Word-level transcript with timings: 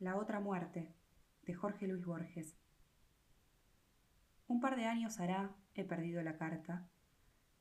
La 0.00 0.14
otra 0.14 0.38
muerte, 0.38 0.94
de 1.42 1.54
Jorge 1.54 1.88
Luis 1.88 2.04
Borges. 2.04 2.56
Un 4.46 4.60
par 4.60 4.76
de 4.76 4.84
años 4.84 5.18
hará, 5.18 5.56
he 5.74 5.82
perdido 5.82 6.22
la 6.22 6.36
carta. 6.36 6.88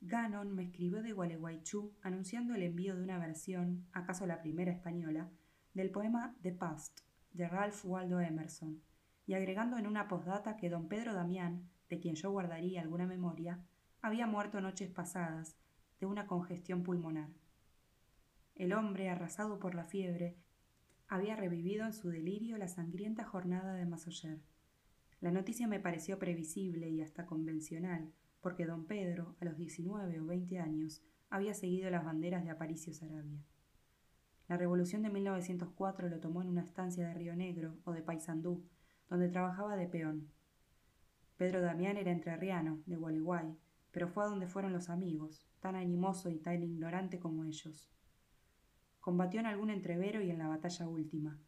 Gannon 0.01 0.53
me 0.53 0.65
escribió 0.65 1.01
de 1.01 1.13
Gualeguaychú 1.13 1.95
anunciando 2.03 2.53
el 2.53 2.61
envío 2.61 2.95
de 2.95 3.01
una 3.01 3.17
versión, 3.17 3.87
acaso 3.91 4.27
la 4.27 4.39
primera 4.39 4.71
española, 4.71 5.31
del 5.73 5.89
poema 5.89 6.35
The 6.43 6.51
Past, 6.51 6.99
de 7.33 7.47
Ralph 7.47 7.83
Waldo 7.83 8.19
Emerson, 8.19 8.83
y 9.25 9.33
agregando 9.33 9.79
en 9.79 9.87
una 9.87 10.07
postdata 10.07 10.57
que 10.57 10.69
don 10.69 10.87
Pedro 10.87 11.15
Damián, 11.15 11.67
de 11.89 11.99
quien 11.99 12.13
yo 12.13 12.29
guardaría 12.29 12.81
alguna 12.81 13.07
memoria, 13.07 13.65
había 13.99 14.27
muerto 14.27 14.61
noches 14.61 14.91
pasadas 14.91 15.57
de 15.99 16.05
una 16.05 16.27
congestión 16.27 16.83
pulmonar. 16.83 17.29
El 18.53 18.73
hombre, 18.73 19.09
arrasado 19.09 19.57
por 19.57 19.73
la 19.73 19.85
fiebre, 19.85 20.37
había 21.07 21.35
revivido 21.35 21.85
en 21.85 21.93
su 21.93 22.09
delirio 22.09 22.57
la 22.57 22.67
sangrienta 22.67 23.23
jornada 23.23 23.73
de 23.75 23.85
Masoyer. 23.85 24.41
La 25.21 25.31
noticia 25.31 25.67
me 25.67 25.79
pareció 25.79 26.19
previsible 26.19 26.89
y 26.89 27.01
hasta 27.01 27.25
convencional, 27.25 28.11
porque 28.41 28.65
don 28.65 28.85
Pedro, 28.85 29.35
a 29.39 29.45
los 29.45 29.57
diecinueve 29.57 30.19
o 30.19 30.25
veinte 30.25 30.59
años, 30.59 31.01
había 31.29 31.53
seguido 31.53 31.89
las 31.89 32.03
banderas 32.03 32.43
de 32.43 32.51
Aparicio 32.51 32.93
Sarabia. 32.93 33.41
La 34.47 34.57
revolución 34.57 35.01
de 35.01 35.09
1904 35.09 36.09
lo 36.09 36.19
tomó 36.19 36.41
en 36.41 36.49
una 36.49 36.61
estancia 36.61 37.07
de 37.07 37.13
Río 37.13 37.35
Negro 37.35 37.77
o 37.83 37.91
de 37.91 38.01
Paysandú, 38.01 38.63
donde 39.09 39.29
trabajaba 39.29 39.75
de 39.75 39.87
peón. 39.87 40.29
Pedro 41.37 41.61
Damián 41.61 41.97
era 41.97 42.11
entrerriano, 42.11 42.81
de 42.85 42.95
Gualeguay, 42.95 43.57
pero 43.91 44.07
fue 44.07 44.23
a 44.23 44.27
donde 44.27 44.47
fueron 44.47 44.73
los 44.73 44.89
amigos, 44.89 45.45
tan 45.59 45.75
animoso 45.75 46.29
y 46.29 46.37
tan 46.37 46.63
ignorante 46.63 47.19
como 47.19 47.45
ellos. 47.45 47.89
Combatió 49.07 49.39
en 49.39 49.45
algún 49.45 49.69
entrevero 49.69 50.21
y 50.21 50.31
en 50.31 50.37
la 50.37 50.49
batalla 50.49 50.85
última. 50.85 51.39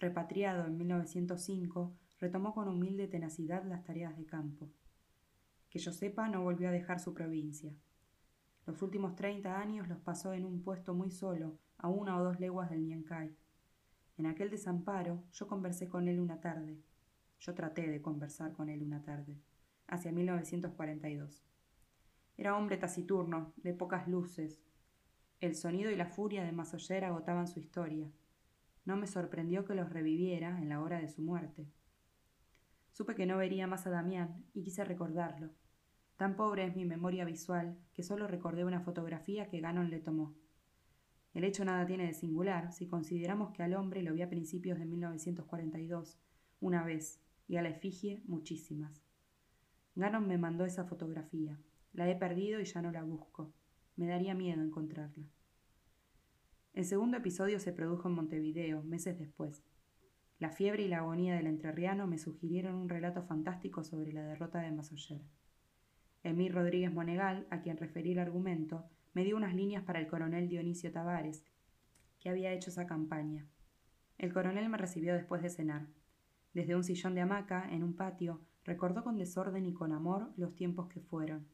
Repatriado 0.00 0.66
en 0.66 0.76
1905, 0.76 1.94
retomó 2.18 2.52
con 2.52 2.66
humilde 2.66 3.06
tenacidad 3.06 3.62
las 3.62 3.84
tareas 3.84 4.16
de 4.16 4.26
campo. 4.26 4.68
Que 5.68 5.78
yo 5.78 5.92
sepa, 5.92 6.28
no 6.28 6.42
volvió 6.42 6.68
a 6.68 6.72
dejar 6.72 6.98
su 6.98 7.14
provincia. 7.14 7.72
Los 8.66 8.82
últimos 8.82 9.14
treinta 9.14 9.60
años 9.60 9.86
los 9.86 10.00
pasó 10.00 10.32
en 10.32 10.44
un 10.44 10.64
puesto 10.64 10.92
muy 10.92 11.12
solo, 11.12 11.60
a 11.78 11.88
una 11.88 12.18
o 12.18 12.24
dos 12.24 12.40
leguas 12.40 12.70
del 12.70 12.84
Niancay. 12.84 13.36
En 14.18 14.26
aquel 14.26 14.50
desamparo 14.50 15.22
yo 15.30 15.46
conversé 15.46 15.88
con 15.88 16.08
él 16.08 16.18
una 16.18 16.40
tarde. 16.40 16.82
Yo 17.38 17.54
traté 17.54 17.88
de 17.88 18.02
conversar 18.02 18.52
con 18.52 18.68
él 18.68 18.82
una 18.82 19.00
tarde, 19.00 19.38
hacia 19.86 20.10
1942. 20.10 21.46
Era 22.36 22.56
hombre 22.56 22.78
taciturno, 22.78 23.52
de 23.58 23.74
pocas 23.74 24.08
luces, 24.08 24.60
el 25.40 25.54
sonido 25.54 25.90
y 25.90 25.96
la 25.96 26.06
furia 26.06 26.44
de 26.44 26.52
Masoyer 26.52 27.04
agotaban 27.04 27.48
su 27.48 27.60
historia. 27.60 28.10
No 28.84 28.96
me 28.96 29.06
sorprendió 29.06 29.64
que 29.64 29.74
los 29.74 29.90
reviviera 29.90 30.58
en 30.58 30.68
la 30.68 30.82
hora 30.82 31.00
de 31.00 31.08
su 31.08 31.22
muerte. 31.22 31.66
Supe 32.92 33.14
que 33.14 33.24
no 33.24 33.38
vería 33.38 33.66
más 33.66 33.86
a 33.86 33.90
Damián 33.90 34.44
y 34.52 34.62
quise 34.62 34.84
recordarlo. 34.84 35.50
Tan 36.16 36.36
pobre 36.36 36.66
es 36.66 36.76
mi 36.76 36.84
memoria 36.84 37.24
visual 37.24 37.78
que 37.94 38.02
solo 38.02 38.26
recordé 38.26 38.64
una 38.66 38.82
fotografía 38.82 39.48
que 39.48 39.60
Gannon 39.60 39.88
le 39.88 40.00
tomó. 40.00 40.34
El 41.32 41.44
hecho 41.44 41.64
nada 41.64 41.86
tiene 41.86 42.06
de 42.06 42.12
singular 42.12 42.72
si 42.72 42.86
consideramos 42.86 43.52
que 43.52 43.62
al 43.62 43.74
hombre 43.74 44.02
lo 44.02 44.12
vi 44.12 44.20
a 44.20 44.28
principios 44.28 44.78
de 44.78 44.84
1942, 44.84 46.18
una 46.60 46.84
vez, 46.84 47.22
y 47.48 47.56
a 47.56 47.62
la 47.62 47.70
efigie 47.70 48.22
muchísimas. 48.26 49.02
Gannon 49.94 50.28
me 50.28 50.36
mandó 50.36 50.66
esa 50.66 50.84
fotografía. 50.84 51.58
La 51.94 52.10
he 52.10 52.16
perdido 52.16 52.60
y 52.60 52.64
ya 52.64 52.82
no 52.82 52.92
la 52.92 53.02
busco. 53.02 53.54
Me 54.00 54.06
daría 54.06 54.32
miedo 54.32 54.62
encontrarla. 54.62 55.26
El 56.72 56.86
segundo 56.86 57.18
episodio 57.18 57.60
se 57.60 57.74
produjo 57.74 58.08
en 58.08 58.14
Montevideo, 58.14 58.82
meses 58.82 59.18
después. 59.18 59.62
La 60.38 60.48
fiebre 60.48 60.84
y 60.84 60.88
la 60.88 61.00
agonía 61.00 61.34
del 61.34 61.46
entrerriano 61.46 62.06
me 62.06 62.16
sugirieron 62.16 62.76
un 62.76 62.88
relato 62.88 63.22
fantástico 63.22 63.84
sobre 63.84 64.14
la 64.14 64.22
derrota 64.22 64.60
de 64.60 64.72
Masoyer. 64.72 65.20
Emir 66.22 66.54
Rodríguez 66.54 66.90
Monegal, 66.90 67.46
a 67.50 67.60
quien 67.60 67.76
referí 67.76 68.12
el 68.12 68.20
argumento, 68.20 68.88
me 69.12 69.22
dio 69.22 69.36
unas 69.36 69.54
líneas 69.54 69.84
para 69.84 70.00
el 70.00 70.06
coronel 70.06 70.48
Dionisio 70.48 70.90
Tavares, 70.90 71.44
que 72.20 72.30
había 72.30 72.54
hecho 72.54 72.70
esa 72.70 72.86
campaña. 72.86 73.46
El 74.16 74.32
coronel 74.32 74.70
me 74.70 74.78
recibió 74.78 75.12
después 75.12 75.42
de 75.42 75.50
cenar. 75.50 75.88
Desde 76.54 76.74
un 76.74 76.84
sillón 76.84 77.14
de 77.14 77.20
hamaca, 77.20 77.68
en 77.70 77.84
un 77.84 77.94
patio, 77.94 78.40
recordó 78.64 79.04
con 79.04 79.18
desorden 79.18 79.66
y 79.66 79.74
con 79.74 79.92
amor 79.92 80.32
los 80.38 80.54
tiempos 80.54 80.88
que 80.88 81.00
fueron 81.00 81.46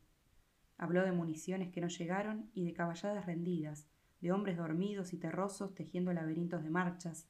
Habló 0.79 1.03
de 1.03 1.13
municiones 1.13 1.71
que 1.71 1.81
no 1.81 1.89
llegaron 1.89 2.51
y 2.53 2.65
de 2.65 2.75
caballadas 2.75 3.27
rendidas, 3.27 3.89
de 4.21 4.33
hombres 4.33 4.57
dormidos 4.57 5.13
y 5.13 5.19
terrosos 5.19 5.75
tejiendo 5.75 6.13
laberintos 6.13 6.63
de 6.63 6.71
marchas, 6.71 7.29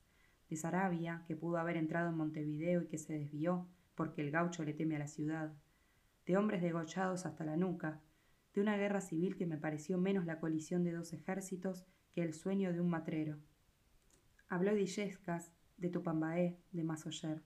de 0.48 0.56
Sarabia, 0.56 1.24
que 1.26 1.36
pudo 1.36 1.58
haber 1.58 1.76
entrado 1.76 2.10
en 2.10 2.16
Montevideo 2.16 2.82
y 2.82 2.86
que 2.86 2.98
se 2.98 3.12
desvió, 3.12 3.68
porque 3.94 4.22
el 4.22 4.30
gaucho 4.30 4.64
le 4.64 4.74
teme 4.74 4.96
a 4.96 5.00
la 5.00 5.08
ciudad, 5.08 5.52
de 6.26 6.36
hombres 6.36 6.62
degollados 6.62 7.26
hasta 7.26 7.44
la 7.44 7.56
nuca, 7.56 8.00
de 8.54 8.60
una 8.60 8.76
guerra 8.76 9.00
civil 9.00 9.36
que 9.36 9.46
me 9.46 9.58
pareció 9.58 9.98
menos 9.98 10.24
la 10.24 10.40
colisión 10.40 10.82
de 10.82 10.92
dos 10.92 11.12
ejércitos 11.12 11.84
que 12.12 12.22
el 12.22 12.34
sueño 12.34 12.72
de 12.72 12.80
un 12.80 12.88
matrero. 12.88 13.38
Habló 14.48 14.74
de 14.74 14.82
Illescas, 14.82 15.52
de 15.76 15.90
Tupambaé, 15.90 16.58
de 16.72 16.84
Masoyer. 16.84 17.42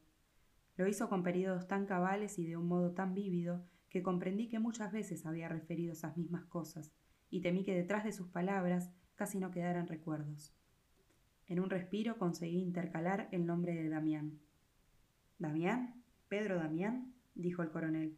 Lo 0.77 0.87
hizo 0.87 1.09
con 1.09 1.23
periodos 1.23 1.67
tan 1.67 1.87
cabales 1.87 2.39
y 2.39 2.47
de 2.47 2.57
un 2.57 2.69
modo 2.69 2.93
tan 2.93 3.15
vívido 3.15 3.65
que 3.91 4.03
comprendí 4.03 4.49
que 4.49 4.61
muchas 4.61 4.93
veces 4.93 5.27
había 5.27 5.49
referido 5.49 5.93
esas 5.93 6.17
mismas 6.17 6.45
cosas, 6.47 6.93
y 7.29 7.43
temí 7.43 7.65
que 7.65 7.75
detrás 7.75 8.05
de 8.05 8.13
sus 8.13 8.29
palabras 8.29 8.91
casi 9.17 9.39
no 9.39 9.51
quedaran 9.51 9.89
recuerdos. 9.89 10.55
En 11.47 11.59
un 11.61 11.69
respiro 11.69 12.17
conseguí 12.17 12.63
intercalar 12.63 13.29
el 13.33 13.45
nombre 13.45 13.75
de 13.75 13.89
Damián. 13.89 14.39
¿Damián? 15.39 16.03
¿Pedro 16.29 16.57
Damián? 16.57 17.13
dijo 17.35 17.63
el 17.63 17.71
coronel. 17.71 18.17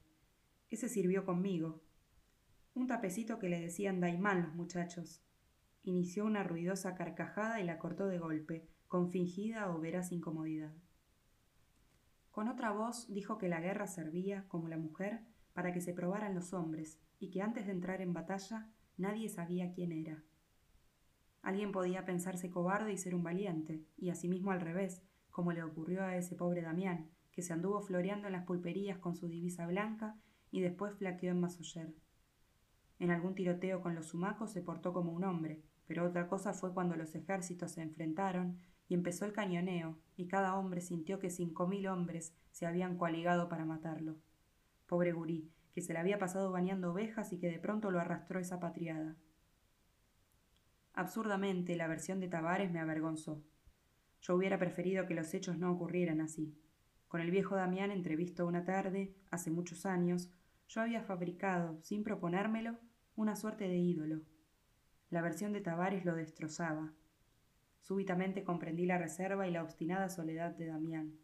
Ese 0.69 0.89
sirvió 0.89 1.25
conmigo. 1.25 1.83
Un 2.75 2.87
tapecito 2.87 3.39
que 3.39 3.49
le 3.49 3.61
decían 3.61 4.01
Daimán 4.01 4.43
los 4.43 4.55
muchachos. 4.55 5.23
Inició 5.83 6.27
una 6.27 6.45
ruidosa 6.45 6.95
carcajada 6.95 7.61
y 7.61 7.65
la 7.65 7.79
cortó 7.79 8.07
de 8.07 8.19
golpe, 8.19 8.69
con 8.87 9.11
fingida 9.11 9.71
o 9.71 9.81
veraz 9.81 10.13
incomodidad. 10.13 10.75
Con 12.31 12.49
otra 12.49 12.71
voz 12.71 13.13
dijo 13.13 13.39
que 13.39 13.49
la 13.49 13.61
guerra 13.61 13.87
servía, 13.87 14.47
como 14.49 14.69
la 14.69 14.79
mujer, 14.79 15.23
para 15.53 15.73
que 15.73 15.81
se 15.81 15.93
probaran 15.95 16.35
los 16.35 16.53
hombres 16.53 16.99
y 17.19 17.31
que 17.31 17.43
antes 17.43 17.67
de 17.67 17.73
entrar 17.73 18.01
en 18.01 18.13
batalla 18.13 18.69
nadie 18.97 19.29
sabía 19.29 19.73
quién 19.73 19.93
era. 19.93 20.23
Alguien 21.43 21.73
podía 21.73 22.05
pensarse 22.05 22.51
cobarde 22.51 22.93
y 22.93 22.99
ser 22.99 23.15
un 23.15 23.25
valiente, 23.25 23.85
y 23.97 24.11
asimismo 24.11 24.53
al 24.53 24.61
revés, 24.61 25.03
como 25.31 25.53
le 25.53 25.63
ocurrió 25.65 26.03
a 26.03 26.17
ese 26.17 26.37
pobre 26.37 26.63
Damián, 26.63 27.11
que 27.33 27.43
se 27.43 27.53
anduvo 27.53 27.81
floreando 27.81 28.29
en 28.29 28.35
las 28.35 28.45
pulperías 28.45 28.99
con 28.99 29.17
su 29.17 29.27
divisa 29.27 29.67
blanca 29.67 30.17
y 30.51 30.61
después 30.61 30.95
flaqueó 30.95 31.33
en 31.33 31.41
Masoyer. 31.41 31.95
En 32.99 33.11
algún 33.11 33.35
tiroteo 33.35 33.81
con 33.81 33.95
los 33.95 34.09
sumacos 34.09 34.53
se 34.53 34.63
portó 34.63 34.93
como 34.93 35.13
un 35.13 35.25
hombre, 35.25 35.63
pero 35.87 36.07
otra 36.07 36.29
cosa 36.29 36.53
fue 36.53 36.73
cuando 36.73 36.95
los 36.95 37.15
ejércitos 37.15 37.73
se 37.73 37.83
enfrentaron 37.83 38.59
y 38.89 38.95
empezó 38.95 39.25
el 39.25 39.33
cañoneo, 39.33 39.99
y 40.17 40.29
cada 40.29 40.57
hombre 40.57 40.81
sintió 40.81 41.19
que 41.19 41.31
cinco 41.31 41.67
mil 41.67 41.89
hombres 41.89 42.37
se 42.53 42.67
habían 42.67 42.97
coaligado 42.97 43.49
para 43.49 43.65
matarlo. 43.65 44.19
Pobre 44.93 45.13
gurí, 45.13 45.51
que 45.75 45.81
se 45.81 45.95
le 45.95 46.01
había 46.01 46.19
pasado 46.19 46.53
bañando 46.53 46.93
ovejas 46.93 47.33
y 47.33 47.39
que 47.39 47.49
de 47.49 47.59
pronto 47.59 47.91
lo 47.91 47.99
arrastró 47.99 48.39
esa 48.39 48.61
patriada. 48.61 49.17
Absurdamente, 50.93 51.77
la 51.77 51.87
versión 51.87 52.21
de 52.21 52.29
Tavares 52.29 52.71
me 52.71 52.79
avergonzó. 52.79 53.43
Yo 54.21 54.37
hubiera 54.37 54.59
preferido 54.59 55.07
que 55.07 55.15
los 55.15 55.33
hechos 55.33 55.57
no 55.57 55.73
ocurrieran 55.73 56.21
así. 56.21 56.55
Con 57.09 57.23
el 57.23 57.31
viejo 57.31 57.57
Damián, 57.57 57.91
entrevisto 57.91 58.47
una 58.47 58.67
tarde, 58.67 59.17
hace 59.31 59.51
muchos 59.51 59.87
años, 59.87 60.31
yo 60.69 60.83
había 60.83 61.01
fabricado, 61.01 61.81
sin 61.81 62.05
proponérmelo, 62.05 62.79
una 63.17 63.35
suerte 63.35 63.69
de 63.69 63.79
ídolo. 63.79 64.21
La 65.09 65.23
versión 65.23 65.55
de 65.55 65.63
Tavares 65.63 66.05
lo 66.05 66.15
destrozaba. 66.15 66.93
Súbitamente 67.81 68.45
comprendí 68.45 68.85
la 68.85 68.99
reserva 68.99 69.49
y 69.49 69.53
la 69.53 69.63
obstinada 69.63 70.11
soledad 70.11 70.51
de 70.51 70.67
Damián. 70.67 71.19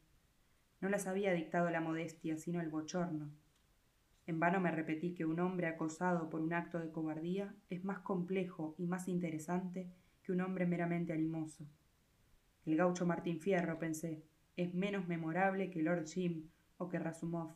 No 0.81 0.89
las 0.89 1.07
había 1.07 1.35
dictado 1.35 1.69
la 1.69 1.83
modestia, 1.83 2.39
sino 2.39 2.63
el 2.63 2.71
bochorno. 2.71 3.31
En 4.29 4.39
vano 4.39 4.61
me 4.61 4.71
repetí 4.71 5.15
que 5.15 5.25
un 5.25 5.41
hombre 5.41 5.69
acosado 5.69 6.29
por 6.29 6.43
un 6.43 6.53
acto 6.53 6.79
de 6.79 6.91
cobardía 6.91 7.55
es 7.71 7.83
más 7.83 8.01
complejo 8.01 8.75
y 8.77 8.85
más 8.87 9.09
interesante 9.09 9.91
que 10.23 10.33
un 10.33 10.43
hombre 10.43 10.67
meramente 10.67 11.15
animoso. 11.15 11.67
El 12.67 12.77
gaucho 12.77 13.07
Martín 13.07 13.41
Fierro, 13.41 13.79
pensé, 13.79 14.23
es 14.55 14.75
menos 14.75 15.09
memorable 15.09 15.71
que 15.71 15.81
Lord 15.81 16.07
Jim 16.07 16.51
o 16.77 16.91
que 16.91 16.99
Razumov. 16.99 17.55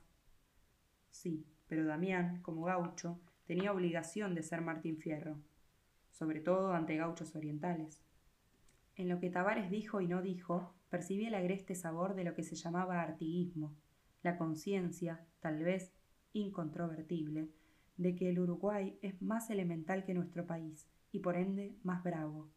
Sí, 1.10 1.44
pero 1.68 1.84
Damián, 1.84 2.40
como 2.40 2.64
gaucho, 2.64 3.20
tenía 3.44 3.70
obligación 3.70 4.34
de 4.34 4.42
ser 4.42 4.62
Martín 4.62 4.96
Fierro, 4.96 5.36
sobre 6.10 6.40
todo 6.40 6.72
ante 6.72 6.96
gauchos 6.96 7.36
orientales. 7.36 8.02
En 8.96 9.10
lo 9.10 9.20
que 9.20 9.28
Tavares 9.28 9.70
dijo 9.70 10.00
y 10.00 10.06
no 10.06 10.22
dijo, 10.22 10.74
percibí 10.88 11.26
el 11.26 11.34
agreste 11.34 11.74
sabor 11.74 12.14
de 12.14 12.24
lo 12.24 12.34
que 12.34 12.44
se 12.44 12.56
llamaba 12.56 13.02
artiguismo, 13.02 13.76
la 14.22 14.38
conciencia, 14.38 15.26
tal 15.40 15.62
vez, 15.62 15.92
incontrovertible 16.32 17.48
de 17.96 18.14
que 18.14 18.30
el 18.30 18.40
Uruguay 18.40 18.98
es 19.02 19.20
más 19.22 19.50
elemental 19.50 20.04
que 20.04 20.14
nuestro 20.14 20.46
país 20.46 20.88
y 21.10 21.20
por 21.20 21.36
ende 21.36 21.76
más 21.82 22.02
bravo. 22.02 22.50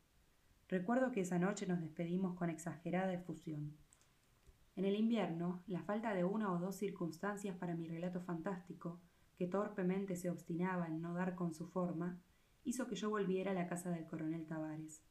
Recuerdo 0.68 1.12
que 1.12 1.22
esa 1.22 1.38
noche 1.38 1.68
nos 1.68 1.82
despedimos 1.82 2.36
con 2.36 2.50
exagerada 2.50 3.14
efusión. 3.14 3.76
En 4.76 4.86
el 4.86 4.96
invierno, 4.96 5.64
la 5.68 5.84
falta 5.84 6.14
de 6.14 6.24
una 6.24 6.52
o 6.52 6.60
dos 6.60 6.76
circunstancias 6.76 7.56
para 7.56 7.76
mi 7.76 7.88
relato 7.88 8.22
fantástico, 8.22 9.00
que 9.38 9.48
torpemente 9.48 10.16
se 10.16 10.30
obstinaba 10.30 10.88
en 10.88 11.02
no 11.02 11.14
dar 11.14 11.36
con 11.36 11.54
su 11.54 11.68
forma, 11.68 12.20
hizo 12.64 12.88
que 12.88 12.96
yo 12.96 13.10
volviera 13.10 13.52
a 13.52 13.54
la 13.54 13.68
casa 13.68 13.92
del 13.92 14.06
coronel 14.06 14.46
Tavares. 14.48 15.04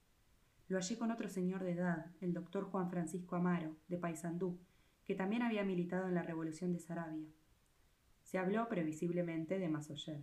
Lo 0.69 0.79
hallé 0.79 0.99
con 0.99 1.11
otro 1.11 1.29
señor 1.29 1.63
de 1.63 1.73
edad, 1.73 2.07
el 2.21 2.33
doctor 2.33 2.65
Juan 2.65 2.91
Francisco 2.91 3.37
Amaro, 3.37 3.77
de 3.89 3.99
Paysandú, 3.99 4.59
que 5.05 5.15
también 5.15 5.43
había 5.43 5.63
militado 5.63 6.09
en 6.09 6.15
la 6.15 6.23
Revolución 6.23 6.73
de 6.73 6.81
Sarabia. 6.81 7.29
Se 8.25 8.39
habló 8.39 8.69
previsiblemente 8.69 9.59
de 9.59 9.69
Masoyer. 9.69 10.21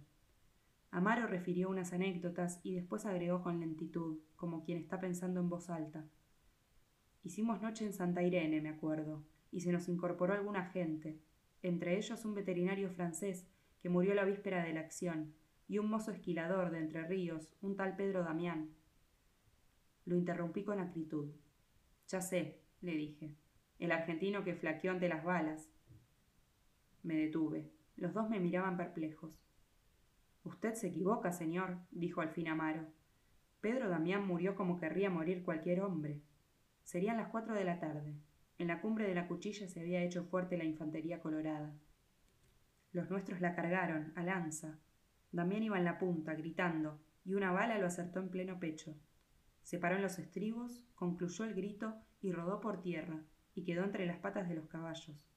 Amaro 0.91 1.25
refirió 1.25 1.69
unas 1.69 1.93
anécdotas 1.93 2.59
y 2.63 2.75
después 2.75 3.05
agregó 3.05 3.41
con 3.41 3.61
lentitud, 3.61 4.19
como 4.35 4.63
quien 4.63 4.77
está 4.77 4.99
pensando 4.99 5.39
en 5.39 5.49
voz 5.49 5.69
alta. 5.69 6.05
Hicimos 7.23 7.61
noche 7.61 7.85
en 7.85 7.93
Santa 7.93 8.23
Irene, 8.23 8.59
me 8.59 8.69
acuerdo, 8.69 9.23
y 9.51 9.61
se 9.61 9.71
nos 9.71 9.87
incorporó 9.87 10.33
alguna 10.33 10.65
gente, 10.65 11.17
entre 11.61 11.97
ellos 11.97 12.25
un 12.25 12.33
veterinario 12.33 12.89
francés 12.89 13.47
que 13.81 13.89
murió 13.89 14.13
la 14.13 14.25
víspera 14.25 14.63
de 14.65 14.73
la 14.73 14.81
acción, 14.81 15.33
y 15.67 15.77
un 15.77 15.89
mozo 15.89 16.11
esquilador 16.11 16.71
de 16.71 16.79
Entre 16.79 17.07
Ríos, 17.07 17.55
un 17.61 17.77
tal 17.77 17.95
Pedro 17.95 18.23
Damián. 18.23 18.71
Lo 20.05 20.17
interrumpí 20.17 20.65
con 20.65 20.79
acritud. 20.79 21.31
Ya 22.09 22.19
sé, 22.19 22.59
le 22.81 22.93
dije, 22.93 23.35
el 23.79 23.93
argentino 23.93 24.43
que 24.43 24.55
flaqueó 24.55 24.91
ante 24.91 25.07
las 25.07 25.23
balas. 25.23 25.69
Me 27.03 27.15
detuve. 27.15 27.71
Los 28.01 28.15
dos 28.15 28.27
me 28.31 28.39
miraban 28.39 28.77
perplejos. 28.77 29.39
Usted 30.43 30.73
se 30.73 30.87
equivoca, 30.87 31.31
señor, 31.31 31.77
dijo 31.91 32.21
al 32.21 32.31
fin 32.31 32.47
Amaro. 32.47 32.87
Pedro 33.59 33.89
Damián 33.89 34.25
murió 34.25 34.55
como 34.55 34.79
querría 34.79 35.11
morir 35.11 35.43
cualquier 35.43 35.81
hombre. 35.81 36.19
Serían 36.83 37.17
las 37.17 37.27
cuatro 37.27 37.53
de 37.53 37.63
la 37.63 37.79
tarde. 37.79 38.15
En 38.57 38.69
la 38.69 38.81
cumbre 38.81 39.07
de 39.07 39.13
la 39.13 39.27
cuchilla 39.27 39.67
se 39.67 39.81
había 39.81 40.01
hecho 40.01 40.23
fuerte 40.23 40.57
la 40.57 40.63
infantería 40.63 41.21
colorada. 41.21 41.75
Los 42.91 43.07
nuestros 43.11 43.39
la 43.39 43.53
cargaron, 43.53 44.13
a 44.15 44.23
lanza. 44.23 44.79
Damián 45.31 45.61
iba 45.61 45.77
en 45.77 45.85
la 45.85 45.99
punta, 45.99 46.33
gritando, 46.33 46.99
y 47.23 47.35
una 47.35 47.51
bala 47.51 47.77
lo 47.77 47.85
acertó 47.85 48.19
en 48.19 48.29
pleno 48.29 48.59
pecho. 48.59 48.95
Se 49.61 49.77
paró 49.77 49.97
en 49.97 50.01
los 50.01 50.17
estribos, 50.17 50.87
concluyó 50.95 51.45
el 51.45 51.53
grito 51.53 51.93
y 52.19 52.31
rodó 52.31 52.61
por 52.61 52.81
tierra, 52.81 53.21
y 53.53 53.63
quedó 53.63 53.83
entre 53.83 54.07
las 54.07 54.17
patas 54.17 54.49
de 54.49 54.55
los 54.55 54.67
caballos. 54.67 55.30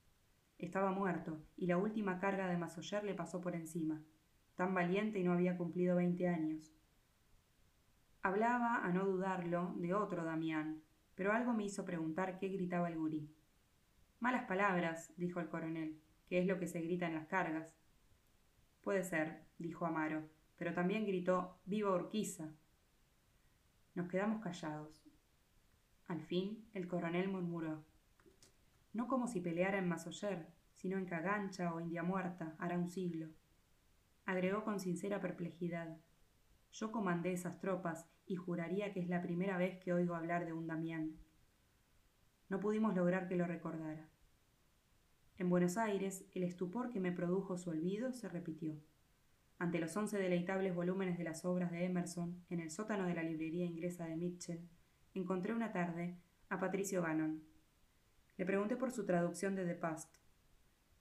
Estaba 0.58 0.92
muerto, 0.92 1.42
y 1.56 1.66
la 1.66 1.76
última 1.76 2.18
carga 2.18 2.46
de 2.48 2.56
Masoyer 2.56 3.04
le 3.04 3.14
pasó 3.14 3.40
por 3.40 3.54
encima. 3.54 4.02
Tan 4.56 4.72
valiente 4.72 5.18
y 5.18 5.24
no 5.24 5.32
había 5.32 5.56
cumplido 5.56 5.96
veinte 5.96 6.28
años. 6.28 6.72
Hablaba, 8.22 8.84
a 8.84 8.90
no 8.90 9.04
dudarlo, 9.04 9.74
de 9.76 9.94
otro 9.94 10.24
Damián, 10.24 10.82
pero 11.14 11.32
algo 11.32 11.52
me 11.52 11.64
hizo 11.64 11.84
preguntar 11.84 12.38
qué 12.38 12.48
gritaba 12.48 12.88
el 12.88 12.96
gurí. 12.96 13.28
Malas 14.20 14.46
palabras, 14.46 15.12
dijo 15.16 15.40
el 15.40 15.48
coronel, 15.48 16.00
que 16.28 16.38
es 16.38 16.46
lo 16.46 16.58
que 16.58 16.66
se 16.66 16.80
grita 16.80 17.06
en 17.06 17.14
las 17.14 17.26
cargas. 17.26 17.76
Puede 18.82 19.02
ser, 19.02 19.44
dijo 19.58 19.86
Amaro, 19.86 20.28
pero 20.56 20.72
también 20.72 21.04
gritó 21.04 21.58
Viva 21.66 21.94
Urquiza. 21.94 22.48
Nos 23.94 24.08
quedamos 24.08 24.42
callados. 24.42 25.04
Al 26.06 26.22
fin, 26.22 26.64
el 26.74 26.86
coronel 26.88 27.28
murmuró 27.28 27.84
no 28.94 29.08
como 29.08 29.26
si 29.26 29.40
peleara 29.40 29.78
en 29.78 29.88
Masoyer, 29.88 30.46
sino 30.76 30.96
en 30.96 31.04
Cagancha 31.04 31.74
o 31.74 31.80
India 31.80 32.02
Muerta, 32.02 32.54
hará 32.58 32.78
un 32.78 32.88
siglo. 32.88 33.28
Agregó 34.24 34.64
con 34.64 34.80
sincera 34.80 35.20
perplejidad. 35.20 35.98
Yo 36.72 36.90
comandé 36.90 37.32
esas 37.32 37.60
tropas 37.60 38.06
y 38.26 38.36
juraría 38.36 38.92
que 38.92 39.00
es 39.00 39.08
la 39.08 39.20
primera 39.20 39.58
vez 39.58 39.78
que 39.78 39.92
oigo 39.92 40.14
hablar 40.14 40.46
de 40.46 40.52
un 40.52 40.66
Damián. 40.66 41.18
No 42.48 42.60
pudimos 42.60 42.94
lograr 42.94 43.28
que 43.28 43.36
lo 43.36 43.46
recordara. 43.46 44.08
En 45.38 45.50
Buenos 45.50 45.76
Aires, 45.76 46.24
el 46.32 46.44
estupor 46.44 46.90
que 46.90 47.00
me 47.00 47.12
produjo 47.12 47.58
su 47.58 47.70
olvido 47.70 48.12
se 48.12 48.28
repitió. 48.28 48.80
Ante 49.58 49.80
los 49.80 49.96
once 49.96 50.18
deleitables 50.18 50.74
volúmenes 50.74 51.18
de 51.18 51.24
las 51.24 51.44
obras 51.44 51.72
de 51.72 51.84
Emerson, 51.84 52.44
en 52.48 52.60
el 52.60 52.70
sótano 52.70 53.06
de 53.06 53.14
la 53.14 53.22
librería 53.24 53.64
inglesa 53.64 54.06
de 54.06 54.16
Mitchell, 54.16 54.68
encontré 55.14 55.52
una 55.52 55.72
tarde 55.72 56.16
a 56.48 56.60
Patricio 56.60 57.02
Gannon, 57.02 57.42
le 58.36 58.46
pregunté 58.46 58.76
por 58.76 58.90
su 58.90 59.06
traducción 59.06 59.54
de 59.54 59.64
The 59.64 59.74
Past. 59.76 60.12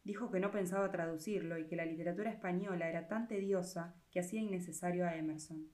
Dijo 0.04 0.30
que 0.30 0.40
no 0.40 0.52
pensaba 0.52 0.92
traducirlo 0.92 1.58
y 1.58 1.66
que 1.66 1.76
la 1.76 1.86
literatura 1.86 2.30
española 2.30 2.90
era 2.90 3.08
tan 3.08 3.28
tediosa 3.28 3.96
que 4.12 4.20
hacía 4.20 4.42
innecesario 4.42 5.06
a 5.06 5.16
Emerson. 5.16 5.70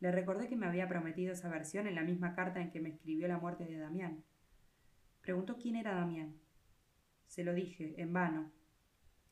Le 0.00 0.12
recordé 0.12 0.48
que 0.48 0.56
me 0.56 0.66
había 0.66 0.88
prometido 0.88 1.32
esa 1.32 1.48
versión 1.48 1.86
en 1.86 1.94
la 1.94 2.02
misma 2.02 2.34
carta 2.34 2.60
en 2.60 2.70
que 2.70 2.80
me 2.80 2.90
escribió 2.90 3.28
la 3.28 3.38
muerte 3.38 3.64
de 3.64 3.78
Damián. 3.78 4.24
Preguntó 5.22 5.56
quién 5.56 5.76
era 5.76 5.94
Damián. 5.94 6.36
Se 7.26 7.44
lo 7.44 7.54
dije, 7.54 7.94
en 8.00 8.12
vano. 8.12 8.52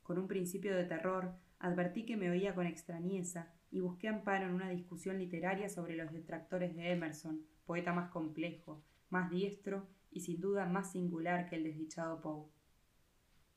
Con 0.03 0.19
un 0.19 0.27
principio 0.27 0.75
de 0.75 0.85
terror, 0.85 1.35
advertí 1.59 2.07
que 2.07 2.17
me 2.17 2.31
oía 2.31 2.55
con 2.55 2.67
extrañeza 2.67 3.53
y 3.71 3.81
busqué 3.81 4.09
amparo 4.09 4.47
en 4.47 4.55
una 4.55 4.71
discusión 4.71 5.19
literaria 5.19 5.69
sobre 5.69 5.97
los 5.97 6.13
detractores 6.13 6.75
de 6.75 6.93
Emerson, 6.93 7.45
poeta 7.67 7.93
más 7.93 8.11
complejo, 8.11 8.83
más 9.11 9.31
diestro 9.31 9.89
y 10.15 10.21
sin 10.21 10.41
duda 10.41 10.65
más 10.65 10.93
singular 10.93 11.49
que 11.51 11.57
el 11.57 11.65
desdichado 11.65 12.21
Poe. 12.23 12.49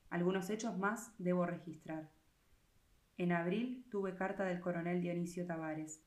Algunos 0.10 0.50
hechos 0.50 0.78
más 0.78 1.14
debo 1.20 1.46
registrar. 1.46 2.12
En 3.18 3.32
abril 3.32 3.86
tuve 3.90 4.16
carta 4.16 4.44
del 4.44 4.60
coronel 4.60 5.02
Dionisio 5.02 5.46
Tavares. 5.46 6.04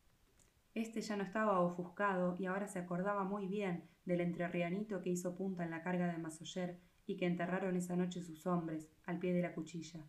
Este 0.75 1.01
ya 1.01 1.17
no 1.17 1.23
estaba 1.23 1.61
ofuscado 1.61 2.37
y 2.39 2.47
ahora 2.47 2.67
se 2.67 2.79
acordaba 2.79 3.25
muy 3.25 3.47
bien 3.47 3.89
del 4.05 4.21
entrerrianito 4.21 5.03
que 5.03 5.11
hizo 5.11 5.37
punta 5.37 5.65
en 5.65 5.71
la 5.71 5.83
carga 5.83 6.13
de 6.13 6.19
Masoyer 6.19 6.81
y 7.07 7.17
que 7.17 7.27
enterraron 7.27 7.77
esa 7.77 7.97
noche 7.97 8.23
sus 8.23 8.47
hombres, 8.47 8.89
al 9.05 9.19
pie 9.19 9.33
de 9.33 9.43
la 9.43 9.55
cuchilla. 9.55 10.05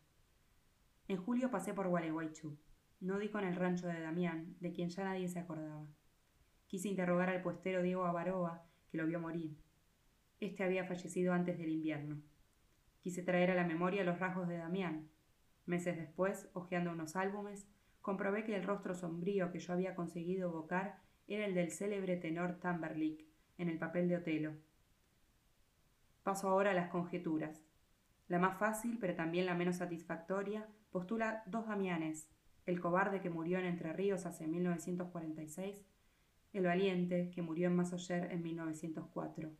En 1.07 1.17
julio 1.17 1.51
pasé 1.51 1.73
por 1.73 1.87
Gualeguaychú. 1.87 2.57
No 2.99 3.17
di 3.17 3.29
con 3.29 3.43
el 3.43 3.55
rancho 3.55 3.87
de 3.87 3.99
Damián, 3.99 4.55
de 4.59 4.71
quien 4.71 4.89
ya 4.89 5.03
nadie 5.03 5.27
se 5.27 5.39
acordaba. 5.39 5.87
Quise 6.67 6.87
interrogar 6.87 7.29
al 7.29 7.41
puestero 7.41 7.81
Diego 7.81 8.05
Avaroa, 8.05 8.63
que 8.89 8.97
lo 8.97 9.07
vio 9.07 9.19
morir. 9.19 9.57
Este 10.41 10.63
había 10.63 10.85
fallecido 10.85 11.33
antes 11.33 11.59
del 11.59 11.69
invierno. 11.69 12.19
Quise 13.01 13.21
traer 13.21 13.51
a 13.51 13.55
la 13.55 13.63
memoria 13.63 14.03
los 14.03 14.17
rasgos 14.17 14.47
de 14.47 14.57
Damián. 14.57 15.07
Meses 15.67 15.95
después, 15.95 16.49
hojeando 16.53 16.91
unos 16.91 17.15
álbumes, 17.15 17.67
comprobé 18.01 18.43
que 18.43 18.55
el 18.55 18.63
rostro 18.63 18.95
sombrío 18.95 19.51
que 19.51 19.59
yo 19.59 19.71
había 19.71 19.93
conseguido 19.93 20.49
evocar 20.49 20.97
era 21.27 21.45
el 21.45 21.53
del 21.53 21.69
célebre 21.69 22.17
tenor 22.17 22.59
Tamberlik, 22.59 23.23
en 23.59 23.69
el 23.69 23.77
papel 23.77 24.09
de 24.09 24.17
Otelo. 24.17 24.53
Paso 26.23 26.49
ahora 26.49 26.71
a 26.71 26.73
las 26.73 26.89
conjeturas. 26.89 27.61
La 28.27 28.39
más 28.39 28.57
fácil, 28.57 28.97
pero 28.99 29.13
también 29.13 29.45
la 29.45 29.53
menos 29.53 29.75
satisfactoria, 29.75 30.67
postula 30.89 31.43
dos 31.45 31.67
Damianes, 31.67 32.31
el 32.65 32.81
cobarde 32.81 33.21
que 33.21 33.29
murió 33.29 33.59
en 33.59 33.65
Entre 33.65 33.93
Ríos 33.93 34.25
hace 34.25 34.47
1946, 34.47 35.85
el 36.53 36.65
valiente 36.65 37.29
que 37.29 37.43
murió 37.43 37.67
en 37.67 37.75
Masoyer 37.75 38.31
en 38.31 38.41
1904. 38.41 39.51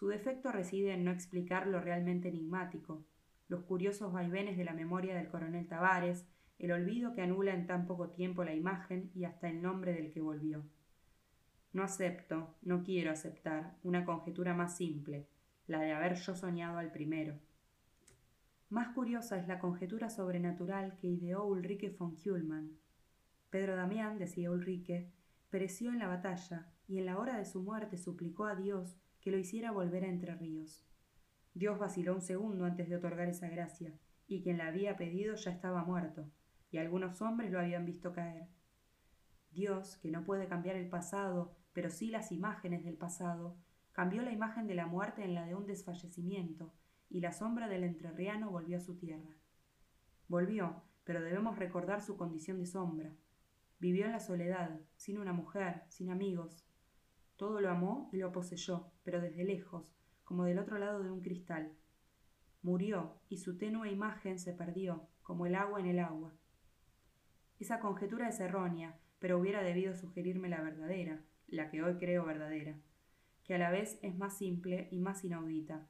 Su 0.00 0.08
defecto 0.08 0.50
reside 0.50 0.94
en 0.94 1.04
no 1.04 1.10
explicar 1.10 1.66
lo 1.66 1.78
realmente 1.78 2.28
enigmático, 2.28 3.04
los 3.48 3.64
curiosos 3.64 4.10
vaivenes 4.10 4.56
de 4.56 4.64
la 4.64 4.72
memoria 4.72 5.14
del 5.14 5.28
coronel 5.28 5.68
Tavares, 5.68 6.24
el 6.58 6.72
olvido 6.72 7.12
que 7.12 7.20
anula 7.20 7.52
en 7.52 7.66
tan 7.66 7.86
poco 7.86 8.08
tiempo 8.08 8.42
la 8.42 8.54
imagen 8.54 9.10
y 9.14 9.26
hasta 9.26 9.50
el 9.50 9.60
nombre 9.60 9.92
del 9.92 10.10
que 10.10 10.22
volvió. 10.22 10.64
No 11.74 11.82
acepto, 11.82 12.54
no 12.62 12.82
quiero 12.82 13.10
aceptar, 13.10 13.76
una 13.82 14.06
conjetura 14.06 14.54
más 14.54 14.74
simple, 14.74 15.28
la 15.66 15.80
de 15.80 15.92
haber 15.92 16.14
yo 16.14 16.34
soñado 16.34 16.78
al 16.78 16.92
primero. 16.92 17.38
Más 18.70 18.94
curiosa 18.94 19.38
es 19.38 19.46
la 19.48 19.58
conjetura 19.58 20.08
sobrenatural 20.08 20.96
que 20.96 21.08
ideó 21.08 21.44
Ulrike 21.44 21.90
von 21.90 22.16
Kuhlmann. 22.16 22.78
Pedro 23.50 23.76
Damián, 23.76 24.18
decía 24.18 24.50
Ulrike, 24.50 25.12
pereció 25.50 25.92
en 25.92 25.98
la 25.98 26.08
batalla 26.08 26.72
y 26.88 27.00
en 27.00 27.04
la 27.04 27.18
hora 27.18 27.36
de 27.36 27.44
su 27.44 27.60
muerte 27.60 27.98
suplicó 27.98 28.46
a 28.46 28.54
Dios 28.54 28.96
que 29.20 29.30
lo 29.30 29.38
hiciera 29.38 29.70
volver 29.70 30.04
a 30.04 30.08
Entre 30.08 30.34
Ríos. 30.34 30.86
Dios 31.54 31.78
vaciló 31.78 32.14
un 32.14 32.22
segundo 32.22 32.64
antes 32.64 32.88
de 32.88 32.96
otorgar 32.96 33.28
esa 33.28 33.48
gracia, 33.48 33.92
y 34.26 34.42
quien 34.42 34.58
la 34.58 34.68
había 34.68 34.96
pedido 34.96 35.34
ya 35.34 35.50
estaba 35.50 35.84
muerto, 35.84 36.30
y 36.70 36.78
algunos 36.78 37.20
hombres 37.20 37.50
lo 37.50 37.58
habían 37.58 37.84
visto 37.84 38.12
caer. 38.12 38.48
Dios, 39.50 39.96
que 39.96 40.10
no 40.10 40.24
puede 40.24 40.46
cambiar 40.46 40.76
el 40.76 40.88
pasado, 40.88 41.56
pero 41.72 41.90
sí 41.90 42.10
las 42.10 42.30
imágenes 42.30 42.84
del 42.84 42.96
pasado, 42.96 43.56
cambió 43.92 44.22
la 44.22 44.32
imagen 44.32 44.66
de 44.66 44.74
la 44.74 44.86
muerte 44.86 45.24
en 45.24 45.34
la 45.34 45.44
de 45.44 45.54
un 45.54 45.66
desfallecimiento, 45.66 46.72
y 47.08 47.20
la 47.20 47.32
sombra 47.32 47.68
del 47.68 47.82
entrerriano 47.82 48.50
volvió 48.50 48.76
a 48.76 48.80
su 48.80 48.96
tierra. 48.96 49.34
Volvió, 50.28 50.84
pero 51.02 51.20
debemos 51.20 51.58
recordar 51.58 52.02
su 52.02 52.16
condición 52.16 52.58
de 52.58 52.66
sombra. 52.66 53.12
Vivió 53.80 54.06
en 54.06 54.12
la 54.12 54.20
soledad, 54.20 54.78
sin 54.94 55.18
una 55.18 55.32
mujer, 55.32 55.82
sin 55.88 56.10
amigos, 56.10 56.64
todo 57.40 57.62
lo 57.62 57.70
amó 57.70 58.10
y 58.12 58.18
lo 58.18 58.32
poseyó, 58.32 58.92
pero 59.02 59.22
desde 59.22 59.44
lejos, 59.44 59.96
como 60.24 60.44
del 60.44 60.58
otro 60.58 60.76
lado 60.76 61.02
de 61.02 61.10
un 61.10 61.22
cristal. 61.22 61.72
Murió 62.60 63.14
y 63.30 63.38
su 63.38 63.56
tenue 63.56 63.90
imagen 63.90 64.38
se 64.38 64.52
perdió, 64.52 65.08
como 65.22 65.46
el 65.46 65.54
agua 65.54 65.80
en 65.80 65.86
el 65.86 66.00
agua. 66.00 66.34
Esa 67.58 67.80
conjetura 67.80 68.28
es 68.28 68.38
errónea, 68.40 69.00
pero 69.20 69.38
hubiera 69.38 69.62
debido 69.62 69.96
sugerirme 69.96 70.50
la 70.50 70.60
verdadera, 70.60 71.24
la 71.48 71.70
que 71.70 71.82
hoy 71.82 71.96
creo 71.96 72.26
verdadera, 72.26 72.78
que 73.42 73.54
a 73.54 73.58
la 73.58 73.70
vez 73.70 73.98
es 74.02 74.14
más 74.18 74.36
simple 74.36 74.88
y 74.90 74.98
más 75.00 75.24
inaudita. 75.24 75.88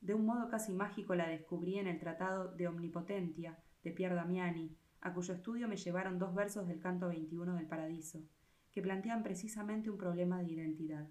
De 0.00 0.14
un 0.14 0.24
modo 0.24 0.48
casi 0.48 0.72
mágico 0.72 1.14
la 1.14 1.28
descubrí 1.28 1.78
en 1.78 1.88
el 1.88 1.98
Tratado 1.98 2.54
de 2.54 2.68
Omnipotentia 2.68 3.58
de 3.84 3.90
Pier 3.90 4.14
Damiani, 4.14 4.74
a 5.02 5.12
cuyo 5.12 5.34
estudio 5.34 5.68
me 5.68 5.76
llevaron 5.76 6.18
dos 6.18 6.34
versos 6.34 6.66
del 6.66 6.80
canto 6.80 7.08
21 7.08 7.54
del 7.54 7.66
Paradiso, 7.66 8.22
que 8.78 8.82
plantean 8.82 9.24
precisamente 9.24 9.90
un 9.90 9.98
problema 9.98 10.40
de 10.40 10.52
identidad. 10.52 11.08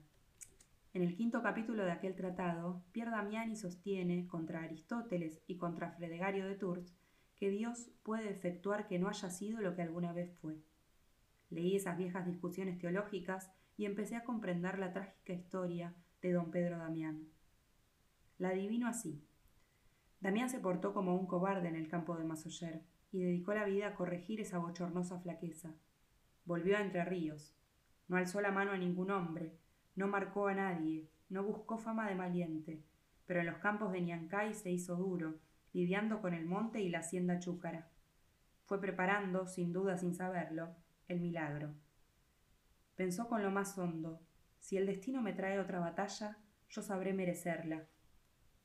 En 0.94 1.02
el 1.02 1.18
quinto 1.18 1.44
capítulo 1.44 1.84
de 1.84 1.92
aquel 1.92 2.16
tratado, 2.16 2.82
Pier 2.94 3.12
Damiani 3.12 3.58
sostiene, 3.58 4.26
contra 4.26 4.64
Aristóteles 4.64 5.42
y 5.48 5.58
contra 5.58 5.92
Fredegario 5.92 6.48
de 6.48 6.56
Tours, 6.56 6.96
que 7.36 7.50
Dios 7.50 7.92
puede 8.04 8.30
efectuar 8.30 8.88
que 8.88 9.00
no 9.00 9.10
haya 9.10 9.30
sido 9.30 9.60
lo 9.60 9.76
que 9.76 9.82
alguna 9.82 10.14
vez 10.14 10.34
fue. 10.38 10.64
Leí 11.50 11.76
esas 11.76 11.98
viejas 11.98 12.26
discusiones 12.26 12.80
teológicas 12.80 13.52
y 13.76 13.84
empecé 13.84 14.16
a 14.16 14.24
comprender 14.24 14.80
la 14.80 14.94
trágica 14.94 15.34
historia 15.34 15.94
de 16.22 16.32
don 16.32 16.52
Pedro 16.52 16.78
Damián. 16.78 17.28
La 18.38 18.52
adivino 18.52 18.88
así. 18.88 19.22
Damián 20.22 20.50
se 20.50 20.62
portó 20.62 20.94
como 20.94 21.18
un 21.18 21.28
cobarde 21.28 21.68
en 21.68 21.76
el 21.76 21.90
campo 21.90 22.16
de 22.16 22.24
Masoyer 22.24 22.82
y 23.12 23.24
dedicó 23.24 23.54
la 23.54 23.66
vida 23.66 23.88
a 23.88 23.96
corregir 23.96 24.40
esa 24.40 24.58
bochornosa 24.58 25.20
flaqueza. 25.20 25.76
Volvió 26.46 26.78
a 26.78 26.80
Entre 26.80 27.04
Ríos. 27.04 27.57
No 28.08 28.18
alzó 28.18 28.42
la 28.42 28.52
mano 28.52 28.72
a 28.72 28.78
ningún 28.78 29.12
hombre, 29.12 29.58
no 29.96 30.08
marcó 30.08 30.48
a 30.48 30.54
nadie, 30.54 31.10
no 31.30 31.44
buscó 31.44 31.78
fama 31.78 32.08
de 32.08 32.16
valiente, 32.16 32.84
pero 33.26 33.42
en 33.42 33.48
los 33.48 33.58
campos 33.58 33.92
de 33.92 34.02
Niancay 34.02 34.54
se 34.54 34.72
hizo 34.72 34.96
duro, 34.96 35.40
lidiando 35.74 36.22
con 36.22 36.34
el 36.34 36.46
monte 36.46 36.82
y 36.82 36.90
la 36.90 37.00
hacienda 37.00 37.40
chúcara. 37.40 37.90
Fue 38.66 38.80
preparando, 38.80 39.48
sin 39.48 39.74
duda 39.74 39.98
sin 39.98 40.16
saberlo, 40.16 40.76
el 41.08 41.20
milagro. 41.20 41.74
Pensó 42.96 43.28
con 43.28 43.44
lo 43.44 43.52
más 43.52 43.78
hondo, 43.78 44.22
si 44.60 44.78
el 44.78 44.86
destino 44.86 45.22
me 45.22 45.34
trae 45.34 45.60
otra 45.60 45.80
batalla, 45.80 46.38
yo 46.70 46.82
sabré 46.82 47.14
merecerla. 47.14 47.88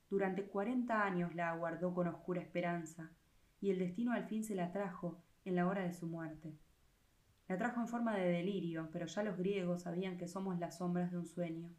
Durante 0.08 0.44
cuarenta 0.44 1.04
años 1.04 1.34
la 1.34 1.50
aguardó 1.50 1.94
con 1.94 2.08
oscura 2.08 2.40
esperanza, 2.40 3.10
y 3.60 3.70
el 3.70 3.78
destino 3.78 4.12
al 4.12 4.24
fin 4.24 4.44
se 4.44 4.54
la 4.54 4.72
trajo 4.72 5.22
en 5.44 5.56
la 5.56 5.66
hora 5.66 5.82
de 5.82 5.92
su 5.92 6.06
muerte. 6.06 6.58
La 7.48 7.58
trajo 7.58 7.80
en 7.80 7.88
forma 7.88 8.16
de 8.16 8.28
delirio, 8.28 8.88
pero 8.92 9.06
ya 9.06 9.22
los 9.22 9.36
griegos 9.36 9.82
sabían 9.82 10.16
que 10.16 10.28
somos 10.28 10.58
las 10.58 10.78
sombras 10.78 11.10
de 11.10 11.18
un 11.18 11.26
sueño. 11.26 11.70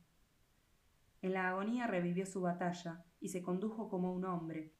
En 1.21 1.33
la 1.33 1.49
agonía 1.49 1.87
revivió 1.87 2.25
su 2.25 2.41
batalla 2.41 3.03
y 3.19 3.29
se 3.29 3.41
condujo 3.41 3.89
como 3.89 4.13
un 4.13 4.25
hombre, 4.25 4.73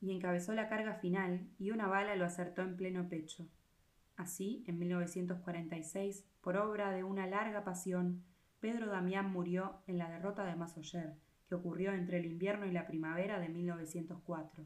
y 0.00 0.12
encabezó 0.12 0.52
la 0.52 0.68
carga 0.68 0.94
final 0.94 1.48
y 1.58 1.70
una 1.70 1.86
bala 1.86 2.16
lo 2.16 2.24
acertó 2.24 2.62
en 2.62 2.76
pleno 2.76 3.08
pecho. 3.08 3.48
Así, 4.16 4.64
en 4.66 4.78
1946, 4.78 6.26
por 6.40 6.56
obra 6.56 6.90
de 6.90 7.04
una 7.04 7.26
larga 7.26 7.64
pasión, 7.64 8.24
Pedro 8.60 8.86
Damián 8.86 9.30
murió 9.30 9.82
en 9.86 9.98
la 9.98 10.08
derrota 10.08 10.44
de 10.44 10.56
Masoyer, 10.56 11.14
que 11.48 11.54
ocurrió 11.54 11.92
entre 11.92 12.18
el 12.18 12.26
invierno 12.26 12.66
y 12.66 12.72
la 12.72 12.86
primavera 12.86 13.38
de 13.38 13.48
1904. 13.48 14.64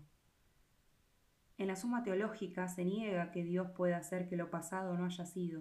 En 1.60 1.66
la 1.66 1.76
suma 1.76 2.02
teológica 2.02 2.68
se 2.68 2.86
niega 2.86 3.30
que 3.32 3.44
Dios 3.44 3.68
pueda 3.72 3.98
hacer 3.98 4.30
que 4.30 4.36
lo 4.38 4.48
pasado 4.48 4.96
no 4.96 5.04
haya 5.04 5.26
sido, 5.26 5.60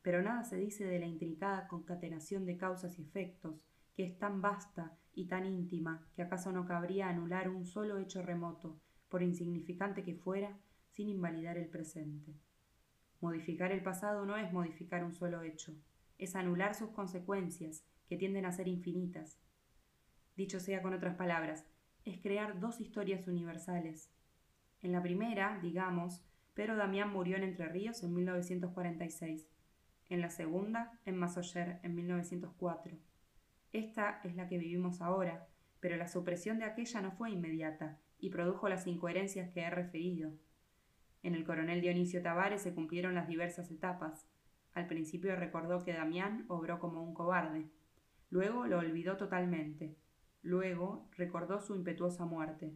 pero 0.00 0.22
nada 0.22 0.44
se 0.44 0.56
dice 0.56 0.84
de 0.84 1.00
la 1.00 1.06
intrincada 1.06 1.66
concatenación 1.66 2.46
de 2.46 2.56
causas 2.56 2.96
y 3.00 3.02
efectos, 3.02 3.60
que 3.96 4.04
es 4.04 4.16
tan 4.16 4.40
vasta 4.40 4.96
y 5.12 5.26
tan 5.26 5.46
íntima 5.46 6.06
que 6.14 6.22
acaso 6.22 6.52
no 6.52 6.66
cabría 6.66 7.08
anular 7.08 7.48
un 7.48 7.66
solo 7.66 7.98
hecho 7.98 8.22
remoto, 8.22 8.78
por 9.08 9.24
insignificante 9.24 10.04
que 10.04 10.14
fuera, 10.14 10.56
sin 10.92 11.08
invalidar 11.08 11.58
el 11.58 11.66
presente. 11.66 12.32
Modificar 13.20 13.72
el 13.72 13.82
pasado 13.82 14.24
no 14.24 14.36
es 14.36 14.52
modificar 14.52 15.02
un 15.02 15.14
solo 15.14 15.42
hecho, 15.42 15.74
es 16.16 16.36
anular 16.36 16.76
sus 16.76 16.90
consecuencias, 16.90 17.84
que 18.08 18.16
tienden 18.16 18.46
a 18.46 18.52
ser 18.52 18.68
infinitas. 18.68 19.40
Dicho 20.36 20.60
sea 20.60 20.80
con 20.80 20.94
otras 20.94 21.16
palabras, 21.16 21.66
es 22.04 22.20
crear 22.20 22.60
dos 22.60 22.80
historias 22.80 23.26
universales, 23.26 24.12
en 24.82 24.92
la 24.92 25.02
primera, 25.02 25.58
digamos, 25.62 26.22
Pedro 26.54 26.76
Damián 26.76 27.12
murió 27.12 27.36
en 27.36 27.42
Entre 27.42 27.68
Ríos 27.68 28.02
en 28.02 28.14
1946. 28.14 29.48
En 30.08 30.20
la 30.20 30.30
segunda, 30.30 30.98
en 31.04 31.16
Masoyer 31.16 31.80
en 31.82 31.94
1904. 31.94 32.96
Esta 33.72 34.20
es 34.24 34.34
la 34.34 34.48
que 34.48 34.58
vivimos 34.58 35.00
ahora, 35.00 35.46
pero 35.80 35.96
la 35.96 36.08
supresión 36.08 36.58
de 36.58 36.64
aquella 36.64 37.00
no 37.02 37.12
fue 37.12 37.30
inmediata 37.30 37.98
y 38.18 38.30
produjo 38.30 38.68
las 38.68 38.86
incoherencias 38.86 39.50
que 39.50 39.60
he 39.60 39.70
referido. 39.70 40.32
En 41.22 41.34
el 41.34 41.44
coronel 41.44 41.80
Dionisio 41.80 42.22
Tavares 42.22 42.62
se 42.62 42.74
cumplieron 42.74 43.14
las 43.14 43.28
diversas 43.28 43.70
etapas. 43.70 44.26
Al 44.72 44.86
principio 44.86 45.36
recordó 45.36 45.84
que 45.84 45.92
Damián 45.92 46.46
obró 46.48 46.78
como 46.78 47.02
un 47.02 47.14
cobarde. 47.14 47.68
Luego 48.30 48.66
lo 48.66 48.78
olvidó 48.78 49.16
totalmente. 49.16 49.96
Luego 50.42 51.08
recordó 51.16 51.60
su 51.60 51.74
impetuosa 51.74 52.24
muerte. 52.24 52.74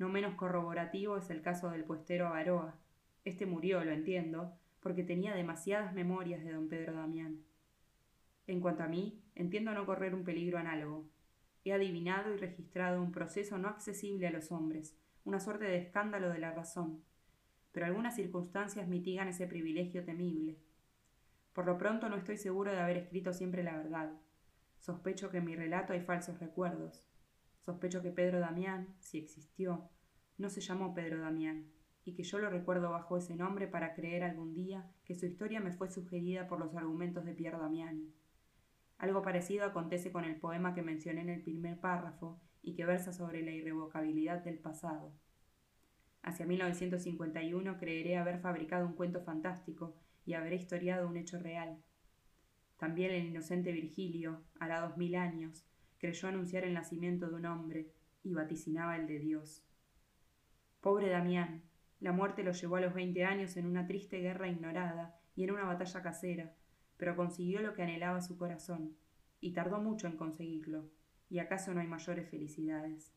No 0.00 0.08
menos 0.08 0.34
corroborativo 0.34 1.18
es 1.18 1.28
el 1.28 1.42
caso 1.42 1.68
del 1.68 1.84
puestero 1.84 2.26
Avaroa. 2.26 2.74
Este 3.26 3.44
murió, 3.44 3.84
lo 3.84 3.90
entiendo, 3.90 4.56
porque 4.80 5.02
tenía 5.02 5.34
demasiadas 5.34 5.92
memorias 5.92 6.42
de 6.42 6.52
don 6.52 6.70
Pedro 6.70 6.94
Damián. 6.94 7.44
En 8.46 8.62
cuanto 8.62 8.82
a 8.82 8.88
mí, 8.88 9.22
entiendo 9.34 9.74
no 9.74 9.84
correr 9.84 10.14
un 10.14 10.24
peligro 10.24 10.56
análogo. 10.56 11.04
He 11.66 11.74
adivinado 11.74 12.32
y 12.32 12.38
registrado 12.38 13.02
un 13.02 13.12
proceso 13.12 13.58
no 13.58 13.68
accesible 13.68 14.26
a 14.26 14.30
los 14.30 14.50
hombres, 14.52 14.96
una 15.26 15.38
suerte 15.38 15.66
de 15.66 15.76
escándalo 15.76 16.30
de 16.30 16.38
la 16.38 16.54
razón, 16.54 17.04
pero 17.70 17.84
algunas 17.84 18.16
circunstancias 18.16 18.88
mitigan 18.88 19.28
ese 19.28 19.46
privilegio 19.46 20.02
temible. 20.02 20.56
Por 21.52 21.66
lo 21.66 21.76
pronto 21.76 22.08
no 22.08 22.16
estoy 22.16 22.38
seguro 22.38 22.72
de 22.72 22.80
haber 22.80 22.96
escrito 22.96 23.34
siempre 23.34 23.62
la 23.62 23.76
verdad. 23.76 24.14
Sospecho 24.78 25.28
que 25.28 25.36
en 25.36 25.44
mi 25.44 25.56
relato 25.56 25.92
hay 25.92 26.00
falsos 26.00 26.40
recuerdos. 26.40 27.04
Sospecho 27.60 28.02
que 28.02 28.10
Pedro 28.10 28.40
Damián, 28.40 28.94
si 29.00 29.18
existió, 29.18 29.90
no 30.38 30.48
se 30.48 30.60
llamó 30.60 30.94
Pedro 30.94 31.20
Damián, 31.20 31.66
y 32.04 32.14
que 32.14 32.22
yo 32.22 32.38
lo 32.38 32.50
recuerdo 32.50 32.90
bajo 32.90 33.16
ese 33.16 33.36
nombre 33.36 33.68
para 33.68 33.94
creer 33.94 34.24
algún 34.24 34.54
día 34.54 34.90
que 35.04 35.14
su 35.14 35.26
historia 35.26 35.60
me 35.60 35.72
fue 35.72 35.90
sugerida 35.90 36.48
por 36.48 36.58
los 36.58 36.74
argumentos 36.74 37.24
de 37.24 37.34
Pierre 37.34 37.58
Damián. 37.58 38.12
Algo 38.98 39.22
parecido 39.22 39.64
acontece 39.64 40.10
con 40.12 40.24
el 40.24 40.36
poema 40.36 40.74
que 40.74 40.82
mencioné 40.82 41.22
en 41.22 41.30
el 41.30 41.42
primer 41.42 41.78
párrafo 41.78 42.40
y 42.62 42.74
que 42.74 42.84
versa 42.84 43.12
sobre 43.12 43.42
la 43.42 43.50
irrevocabilidad 43.50 44.44
del 44.44 44.58
pasado. 44.58 45.12
Hacia 46.22 46.46
1951 46.46 47.78
creeré 47.78 48.18
haber 48.18 48.40
fabricado 48.40 48.86
un 48.86 48.94
cuento 48.94 49.22
fantástico 49.22 49.96
y 50.26 50.34
haber 50.34 50.52
historiado 50.52 51.08
un 51.08 51.16
hecho 51.16 51.38
real. 51.38 51.82
También 52.76 53.10
el 53.10 53.26
inocente 53.26 53.72
Virgilio, 53.72 54.42
hará 54.58 54.80
dos 54.80 54.96
mil 54.96 55.14
años, 55.14 55.66
creyó 56.00 56.28
anunciar 56.28 56.64
el 56.64 56.74
nacimiento 56.74 57.28
de 57.28 57.36
un 57.36 57.46
hombre 57.46 57.92
y 58.24 58.32
vaticinaba 58.32 58.96
el 58.96 59.06
de 59.06 59.18
Dios. 59.18 59.62
Pobre 60.80 61.10
Damián, 61.10 61.62
la 62.00 62.12
muerte 62.12 62.42
lo 62.42 62.52
llevó 62.52 62.76
a 62.76 62.80
los 62.80 62.94
veinte 62.94 63.24
años 63.24 63.56
en 63.58 63.66
una 63.66 63.86
triste 63.86 64.18
guerra 64.18 64.48
ignorada 64.48 65.20
y 65.36 65.44
en 65.44 65.52
una 65.52 65.64
batalla 65.64 66.02
casera, 66.02 66.54
pero 66.96 67.16
consiguió 67.16 67.60
lo 67.60 67.74
que 67.74 67.82
anhelaba 67.82 68.22
su 68.22 68.38
corazón, 68.38 68.96
y 69.40 69.52
tardó 69.52 69.78
mucho 69.80 70.06
en 70.06 70.16
conseguirlo, 70.16 70.90
y 71.28 71.38
acaso 71.38 71.72
no 71.74 71.80
hay 71.80 71.86
mayores 71.86 72.28
felicidades. 72.28 73.14